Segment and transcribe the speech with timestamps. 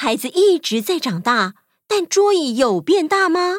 [0.00, 1.54] 孩子一直在长大，
[1.88, 3.56] 但桌椅有变大吗？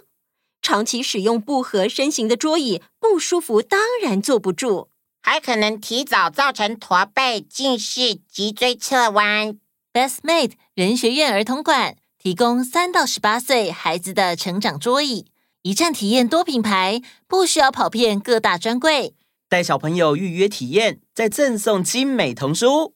[0.61, 4.87] 长期使用不合身形的桌椅，不舒服当然坐不住，
[5.21, 9.59] 还可能提早造成驼背、近视、脊椎侧弯。
[9.91, 15.25] Bestmate 人学院儿童馆提供三到十八岁孩子的成长桌椅，
[15.63, 19.13] 一站体验多品牌，不需要跑遍各大专柜。
[19.49, 22.93] 带小朋友预约体验，再赠送精美童书。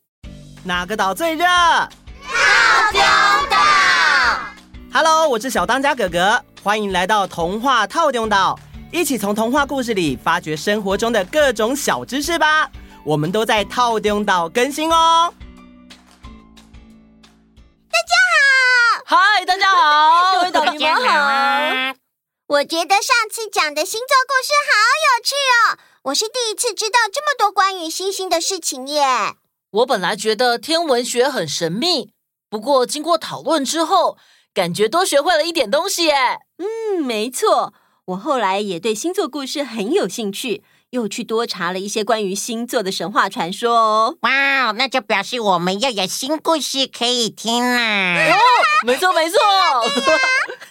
[0.64, 1.44] 哪个岛最热？
[2.94, 3.33] 套
[4.94, 8.60] ，Hello，我是小当家哥哥，欢迎来到童话套丁岛，
[8.92, 12.70] 一起从童话故事里发掘生活中的各种小知识吧。
[13.04, 15.34] 我们都在套丁岛更新哦。
[17.90, 18.14] 大家
[19.08, 21.96] 好，嗨，大家好，各位岛民们好。
[22.46, 24.78] 我觉得上次讲的星座故事好
[25.10, 29.04] 有趣哦，我是第一次知道这么多关于星星的事情耶。
[29.72, 32.12] 我本来觉得天文学很神秘，
[32.48, 34.20] 不过经过讨论之后，
[34.54, 36.14] 感觉多学会了一点东西耶。
[36.58, 37.74] 嗯，没错，
[38.06, 44.18] 我后来也对星座故事很有兴趣，又去多查了一些关于星座的神话传说哦。
[44.22, 48.32] 哇，那就表示我们又有新故事可以听啦！
[48.32, 48.38] 哦，
[48.86, 49.38] 没错没错。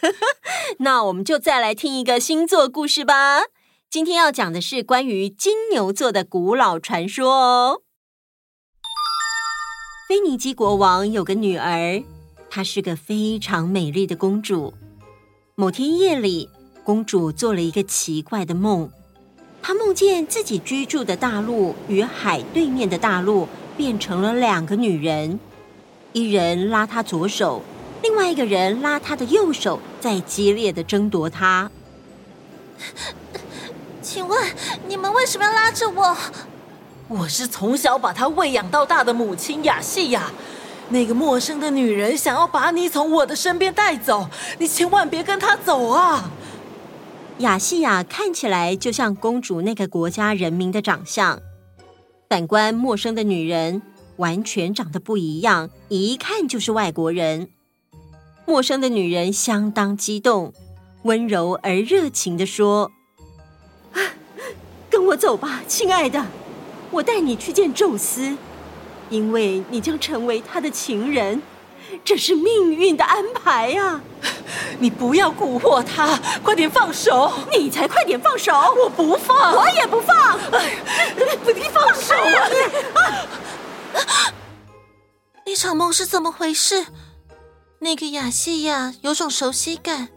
[0.79, 3.43] 那我们就再来听一个星座故事吧。
[3.91, 7.83] 今天要讲的是关于金牛座的古老传说哦。
[10.09, 12.03] 腓尼基国王有个女儿，
[12.55, 14.75] 她是个非常美丽的公主。
[15.55, 16.51] 某天夜里，
[16.85, 18.91] 公主做了一个奇怪的梦，
[19.63, 25.41] 她梦见自己居住的大陆与海对面的大陆变成了两个女人，
[26.13, 27.63] 一人拉她左手，
[28.03, 31.71] 另外一个人拉她的右手，在激烈的争夺她。
[34.03, 34.55] 请问
[34.87, 36.15] 你们为什么要拉着我？
[37.09, 40.31] 我是从小把她喂养到大的母亲雅西亚，
[40.93, 46.31] 那个陌生的女人想要把你从我的身边带走，你千万别跟她走啊！
[47.39, 51.41] 雅西亚看起来就像公主那个国家人民的长相，
[52.29, 53.81] 反观陌生的女人
[54.19, 57.49] 完全长得不一样，一看就是外国人。
[58.45, 60.53] 陌生的女人相当激动，
[61.05, 62.93] 温柔而热情地说：“，
[64.91, 66.27] 跟我走吧，亲爱的。”
[66.93, 68.37] 我带你去见宙斯，
[69.13, 71.43] 因为你将成为他的情人，
[72.03, 74.01] 这是命运的安排呀！
[74.81, 77.31] 你不要蛊惑他，快点放手！
[77.53, 78.55] 你才快点放手！
[78.83, 80.39] 我不放，我也不放！
[80.53, 80.79] 哎，
[81.55, 82.49] 你放手啊！
[85.45, 86.87] 那 场梦是怎么回事？
[87.81, 90.09] 那个雅西亚有种熟悉感，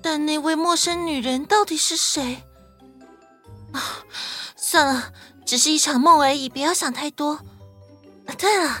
[0.00, 2.44] 但那位陌生女人到底是谁？
[3.72, 4.06] 啊，
[4.54, 5.12] 算了。
[5.44, 7.40] 只是一场梦而已，不要想太多。
[8.38, 8.78] 对了，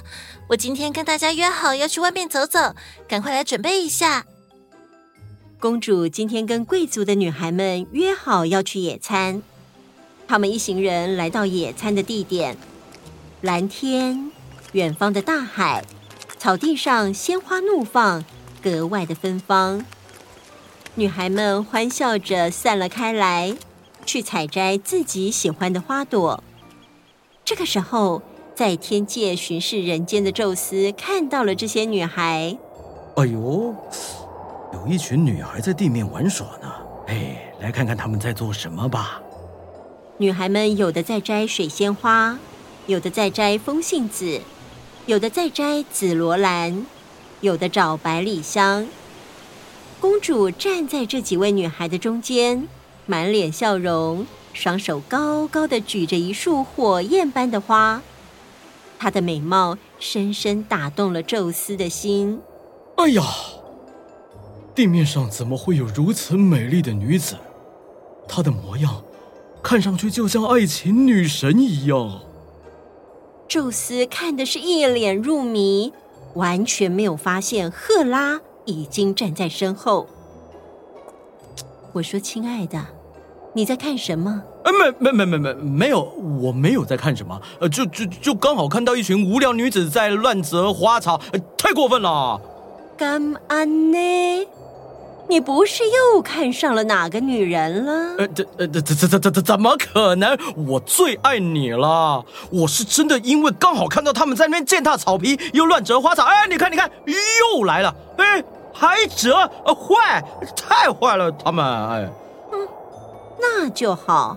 [0.48, 2.74] 我今天跟大家约好要去外面走走，
[3.08, 4.24] 赶快来准备一下。
[5.60, 9.42] 公主今天跟贵族的女孩们约好要去野餐，
[10.26, 12.56] 他们一行人来到野餐的地点，
[13.40, 14.30] 蓝天、
[14.72, 15.84] 远方的大海、
[16.38, 18.24] 草地上鲜花怒放，
[18.60, 19.84] 格外的芬芳。
[20.96, 23.56] 女孩们欢笑着散了开来，
[24.04, 26.42] 去采摘自己喜欢的花朵。
[27.44, 28.22] 这个时候，
[28.54, 32.56] 在天界巡视人间的宙斯看到了这些女孩。
[33.16, 33.74] 哎呦，
[34.74, 36.70] 有一群女孩在地面玩耍呢。
[37.08, 39.22] 哎，来看看她们在做什么吧。
[40.18, 42.38] 女孩们有的在摘水仙花，
[42.86, 44.40] 有的在摘风信子，
[45.06, 46.86] 有的在摘紫罗兰，
[47.40, 48.86] 有的找百里香。
[49.98, 52.68] 公主站在这几位女孩的中间，
[53.06, 54.26] 满脸笑容。
[54.52, 58.02] 双手高高的举着一束火焰般的花，
[59.02, 62.40] 她的美貌深深打动了宙斯的心。
[62.94, 63.24] 哎呀，
[64.76, 67.34] 地面上怎么会有如此美丽的女子？
[68.28, 69.02] 她的模样
[69.60, 72.20] 看上去就像爱情女神一样。
[73.48, 75.92] 宙斯看的是一脸入迷，
[76.34, 80.06] 完全没有发现赫拉已经站在身后。
[81.94, 82.86] 我说：“亲爱的。”
[83.54, 84.44] 你在看什么？
[84.64, 86.02] 呃，没没没没没没有，
[86.40, 87.40] 我没有在看什么。
[87.58, 92.40] 呃，就就就刚好看到一群无聊女子在乱折花草，呃，太过分了。
[92.96, 94.48] 干安呢？
[95.28, 98.16] 你不是又看上了哪个女人了？
[98.18, 100.36] 呃，这呃这这这这这怎么可能？
[100.68, 102.24] 我最爱你了。
[102.50, 106.24] 我是真的因为刚好看到他们在那边践踏草皮，又乱折花草。
[106.24, 107.94] 哎，你看你看，又来了。
[108.18, 110.22] 哎，还折，呃，坏，
[110.54, 112.08] 太坏了，他们哎。
[112.52, 112.68] 嗯
[113.40, 114.36] 那就好，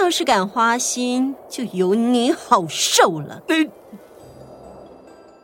[0.00, 3.42] 要是敢花心，就有你好受了。
[3.48, 3.68] 你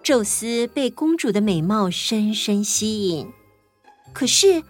[0.03, 3.29] 宙斯被公主的美貌深深吸引，
[4.12, 4.62] 可是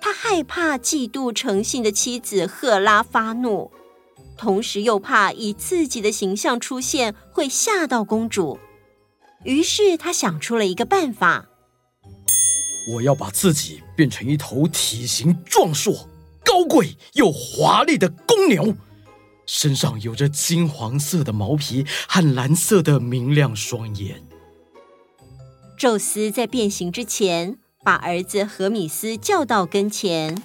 [0.00, 3.72] 他害怕嫉妒成性的妻子赫拉发怒，
[4.36, 8.58] 同时又怕以自己的形象出现会吓到公主，
[9.42, 11.48] 于是他想出了一个办法：
[12.94, 16.08] 我要把自己变成一头体型壮硕、
[16.44, 18.76] 高贵又华丽的公牛。
[19.46, 24.22] 身上有着金黄色的毛皮和蓝色的明亮双眼。
[25.76, 30.40] 宙斯在变形之前，把儿子荷米斯叫到跟前。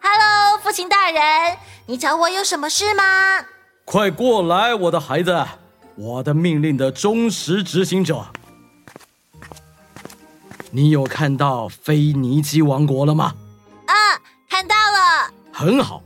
[0.00, 3.44] “Hello，父亲大人，你找我有什么事吗
[3.84, 5.44] ？”“快过来，我的孩子，
[5.96, 8.26] 我的命令的忠实执行者。
[10.70, 13.34] 你有看到腓尼基王国了吗
[13.86, 13.94] ？”“啊，
[14.48, 15.32] 看到了。
[15.52, 16.02] ”“很好，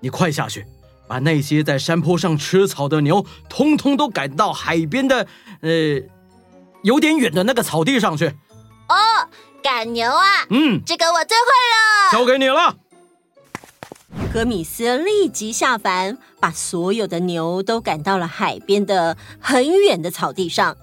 [0.00, 0.66] 你快下去。”
[1.12, 5.26] 把那些在山坡上吃草的牛，通通都赶到海边的，
[5.60, 6.00] 呃，
[6.82, 8.28] 有点远的那个草地上去。
[8.88, 9.28] 哦，
[9.62, 10.46] 赶牛啊！
[10.48, 12.12] 嗯，这个我最会了。
[12.12, 12.76] 交给你了。
[14.32, 20.78] 荷米斯立即下凡，把所有的牛都赶到了海边的很远的草地上，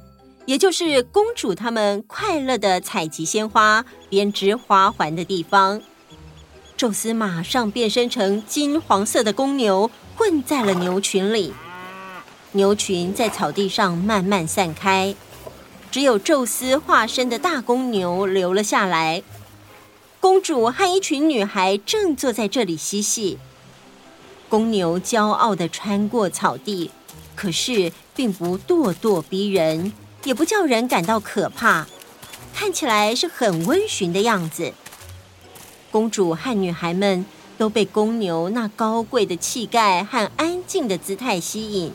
[0.46, 5.82] 也就是公主他们快乐的采集鲜花、编织花环的地方。
[6.78, 9.90] 宙斯马上变身成金黄色的公牛。
[10.30, 11.56] 混在了牛群里，
[12.52, 15.16] 牛群在草地上慢慢散开，
[15.90, 19.24] 只有宙斯化身的大公牛留了下来。
[20.20, 23.40] 公主和一群女孩正坐在这里嬉戏。
[24.48, 26.92] 公牛骄傲地穿过草地，
[27.36, 29.92] 可是并不咄咄逼人，
[30.26, 31.88] 也不叫人感到可怕，
[32.54, 34.74] 看起来是很温驯的样子。
[35.90, 37.26] 公主和女孩们。
[37.60, 41.92] 都被公牛那高贵的气概和安静的姿态吸引，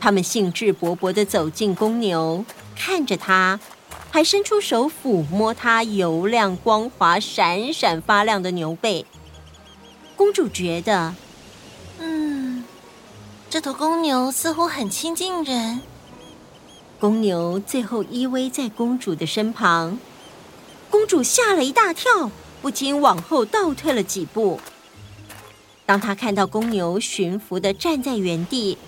[0.00, 3.60] 他们兴致勃勃地走进公牛，看着它，
[4.10, 9.04] 还伸出手抚摸它油亮光滑、闪闪发亮的牛背。
[10.16, 11.14] 公主觉得，
[11.98, 12.64] 嗯，
[13.50, 15.82] 这头公牛似乎很亲近人。
[16.98, 19.98] 公牛最后依偎在公主的身旁，
[20.88, 22.30] 公主吓了一大跳。
[22.64, 24.58] 不禁往后倒退了几步。
[25.84, 28.78] 当他看到公牛驯服的站在原地，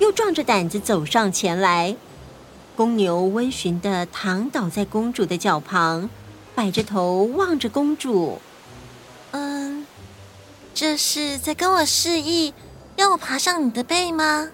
[0.00, 1.94] 又壮着胆子走上前来。
[2.74, 6.10] 公牛温驯的躺倒在公主的脚旁，
[6.56, 8.40] 摆着头望着公主。
[9.30, 9.86] 嗯，
[10.74, 12.52] 这是在跟我示意，
[12.96, 14.50] 要我爬上你的背吗？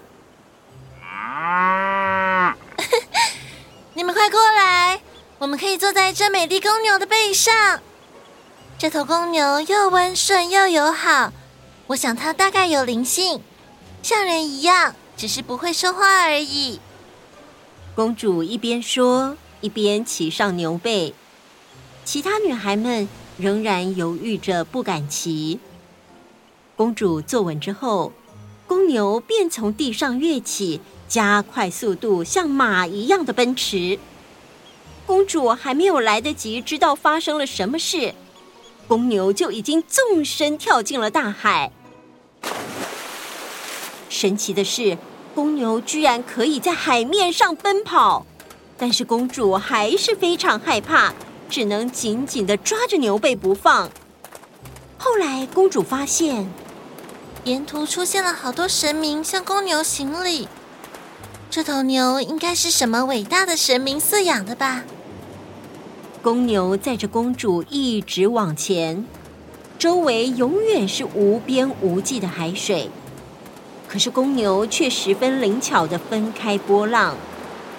[3.95, 5.01] 你们快过来，
[5.39, 7.81] 我们可以坐在这美丽公牛的背上。
[8.79, 11.33] 这头公牛又温顺又友好，
[11.87, 13.41] 我想它大概有灵性，
[14.01, 16.79] 像人一样，只是不会说话而已。
[17.93, 21.13] 公主一边说，一边骑上牛背。
[22.05, 25.59] 其他女孩们仍然犹豫着不敢骑。
[26.77, 28.13] 公主坐稳之后，
[28.65, 30.79] 公牛便从地上跃起，
[31.09, 33.99] 加快速度，像马一样的奔驰。
[35.05, 38.15] 公主还没有来得及知道发生了什么事。
[38.89, 41.71] 公牛就已经纵身跳进了大海。
[44.09, 44.97] 神奇的是，
[45.35, 48.25] 公牛居然可以在海面上奔跑，
[48.79, 51.13] 但是公主还是非常害怕，
[51.47, 53.91] 只能紧紧地抓着牛背不放。
[54.97, 56.49] 后来，公主发现
[57.43, 60.47] 沿途出现了好多神明向公牛行礼，
[61.51, 64.83] 这头牛应该是什么伟大的神明饲养的吧？
[66.21, 69.05] 公牛载着公主一直往前，
[69.77, 72.89] 周围永远是无边无际的海水，
[73.87, 77.15] 可是公牛却十分灵巧地分开波浪，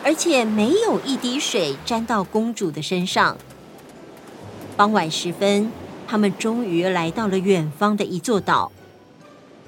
[0.03, 3.37] 而且没有一滴水沾到公主的身上。
[4.75, 5.71] 傍晚时分，
[6.09, 8.73] 他们终于来到了远方的一座岛。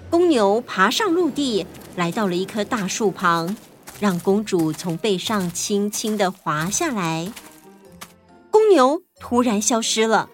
[0.09, 3.55] 公牛爬上陆地，来到了一棵大树旁，
[4.01, 7.31] 让公主从背上轻轻地滑下来。
[8.53, 10.29] 公牛突然消失了，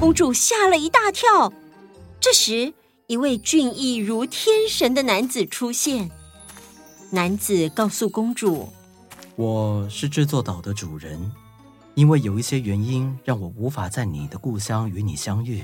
[0.00, 1.52] 公主吓了一大跳。
[2.18, 2.72] 这时，
[3.08, 6.10] 一位俊逸如天神的男子出现。
[7.10, 8.70] 男子告诉公主
[9.36, 11.30] ：“我是这座岛的主人，
[11.94, 15.62] 因为有一些原因让我无法在你的故乡与你相遇，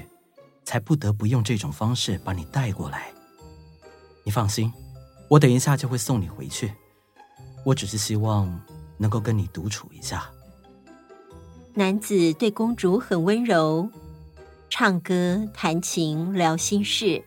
[0.64, 3.10] 才不得不用这种方式把你带过来。
[4.24, 4.70] 你放心，
[5.28, 6.70] 我等一下就会送你回去。
[7.64, 8.60] 我只是希望
[8.98, 10.30] 能够跟你独处一下。”
[11.74, 13.88] 男子对公主很温柔，
[14.68, 17.24] 唱歌、弹琴、聊心事。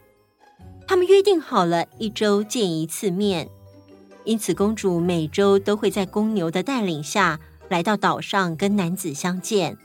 [0.88, 3.50] 他们约定好了一周见一次面。
[4.24, 9.78] 因此公主每周都会在公牛的带领下来到岛上跟男子相见。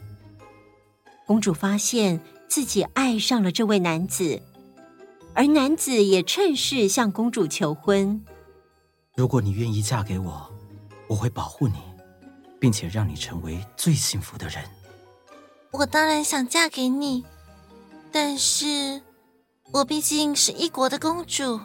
[1.27, 4.43] 公主发现自己爱上了这位男子，
[5.35, 8.23] 而男子也趁势向公主求婚。
[9.15, 10.51] 如果你愿意嫁给我，
[11.07, 11.75] 我会保护你，
[12.61, 14.63] 并且让你成为最幸福的人。
[15.73, 17.25] 我当然想嫁给你，
[18.13, 19.01] 但是
[19.73, 21.59] 我毕竟是一国的公主。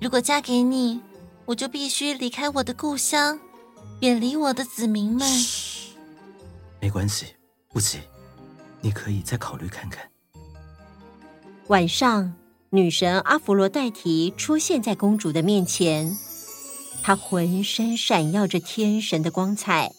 [0.00, 1.00] 如果嫁给你，
[1.46, 3.38] 我就必须离开我的故乡，
[4.00, 5.28] 远离我的子民们。
[6.80, 7.26] 没关系，
[7.68, 7.98] 不急。
[8.80, 10.06] 你可以再考虑看看。
[11.68, 12.34] 晚上，
[12.68, 16.14] 女神阿弗罗代提出现在公主的面前，
[17.02, 19.90] 她浑身闪耀着天神的光彩。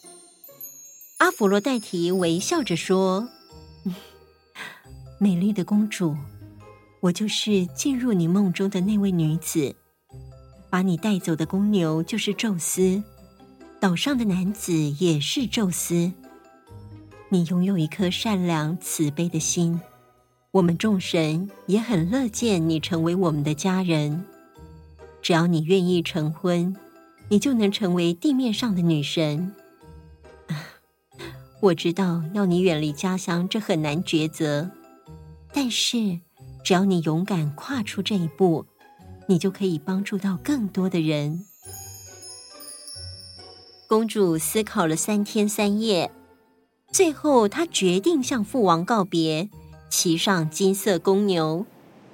[1.18, 3.26] 阿弗洛代提微笑着说
[5.18, 6.14] ：“美丽的公主，
[7.00, 9.74] 我就是进入你梦中的那位女子。
[10.68, 13.02] 把你带走的公牛就是宙斯，
[13.80, 16.12] 岛上的男子也是宙斯。”
[17.30, 19.80] 你拥有一颗善良慈悲的心，
[20.50, 24.22] 我们众神也很乐见你成为我们的家人。
[25.22, 26.76] 只要你愿意成婚，
[27.30, 29.54] 你就能成为地面上的女神。
[31.60, 34.70] 我知道要你远离家乡，这很难抉择，
[35.52, 36.20] 但是
[36.62, 38.66] 只要你勇敢跨出这一步，
[39.26, 41.44] 你就可以帮助到更多的人。
[43.88, 46.10] 公主思考了三天三夜。
[46.92, 49.48] 最后，她决定向父王告别，
[49.88, 51.66] 骑上金色公牛，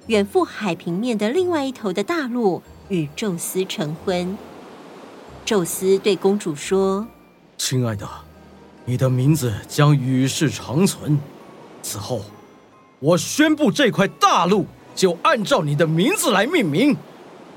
[0.07, 4.37] 远赴海平面的另外一头的大陆，与宙斯成婚。
[5.45, 7.07] 宙斯对公主说
[7.57, 8.07] ：“亲爱的，
[8.85, 11.17] 你的名字将与世长存。
[11.81, 12.21] 此后，
[12.99, 16.95] 我宣布这块大陆就按照你的名字来命名，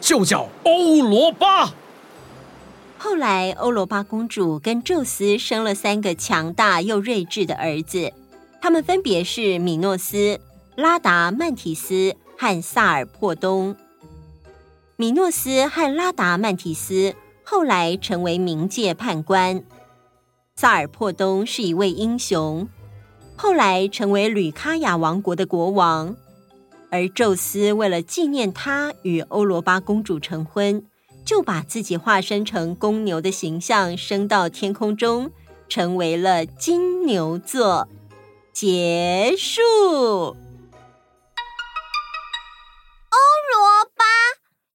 [0.01, 1.75] 就叫欧罗巴。”
[2.99, 8.13] 后来，欧罗巴公主跟宙斯生了三个强大又睿智的儿子，
[8.61, 10.41] 他们分别是米诺斯、
[10.77, 13.77] 拉达曼提斯和萨尔珀东。
[14.97, 17.15] 米诺斯和拉达曼提斯
[17.45, 19.63] 后来成为冥界判官，
[20.59, 22.67] 萨尔珀东是一位英雄，
[23.37, 26.17] 后来成为吕卡亚王国的国王。
[26.91, 30.85] 而宙斯为了纪念他与欧罗巴公主成婚。
[31.27, 35.33] 就把自己化身成公牛的形象，升到天空中，
[35.69, 37.89] 成为了金牛座。
[38.53, 39.61] 结束。
[39.61, 40.37] 欧
[43.53, 44.05] 罗巴，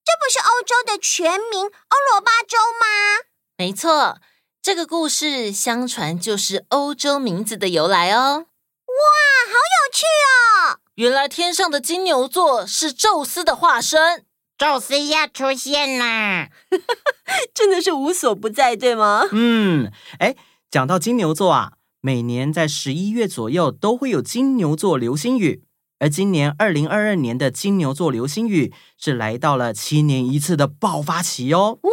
[0.04, 3.24] 这不是欧洲的全名欧罗巴州吗？
[3.58, 4.18] 没错，
[4.64, 8.38] 这个故事相传就是欧洲名字的由来哦。
[8.38, 8.94] 哇，
[9.48, 10.78] 好有趣哦！
[10.94, 14.24] 原来天上的金牛座是宙斯的化身。
[14.60, 16.50] 宙斯要出现啦！
[17.56, 19.24] 真的是无所不在，对吗？
[19.32, 20.36] 嗯，哎，
[20.70, 25.64] 讲到金牛座啊，每年在十一月左右都会有金牛座流星雨，
[25.98, 31.80] 而今年二零二二年的金牛座流星雨是来到了七年一次的爆发期哦。
[31.82, 31.90] 哦，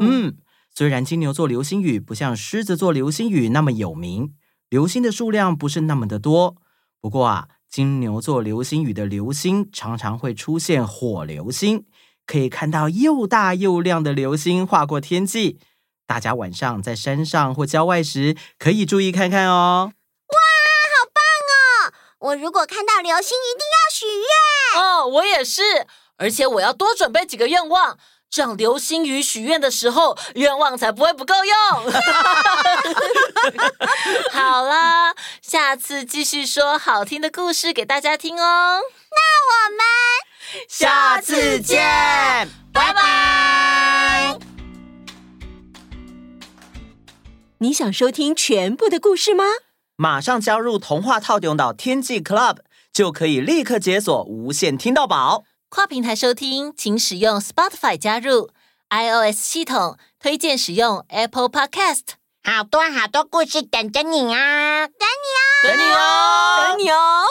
[0.00, 0.36] 嗯，
[0.78, 4.36] 虽然金牛座流星雨不像狮子座流星雨那么有名，
[4.68, 6.54] 流星的数量不是那么的多，
[7.00, 11.84] 不过啊，金牛座流星雨的流星常常会出现火流星。
[12.24, 15.58] 可以看到又大又亮的流星划过天际，
[16.06, 19.90] 大家晚上在山上或郊外时可以注意看看哦。
[20.28, 20.38] 哇，
[20.94, 21.92] 好棒哦！
[22.20, 24.80] 我如果看到流星，一定要许愿。
[24.80, 25.60] 哦，我也是，
[26.18, 27.98] 而且我要多准备几个愿望，
[28.30, 31.92] 这样流星雨许愿的时候，愿望才不会不够用。
[34.30, 38.80] 好啦，下次继续说好听的故事给大家听哦。
[39.10, 39.18] 那
[39.48, 39.80] 我们。
[40.68, 44.38] 下次见，拜拜。
[47.58, 49.44] 你想收听全部的故事吗？
[49.96, 52.58] 马上加入童话套用到天际 Club，
[52.92, 55.44] 就可以立刻解锁无限听到宝。
[55.70, 58.50] 跨平台收听，请使用 Spotify 加入
[58.88, 62.14] iOS 系统，推荐使用 Apple Podcast。
[62.42, 64.86] 好多好多故事等着你啊！
[64.88, 67.22] 等你哦，等你哦，等你哦。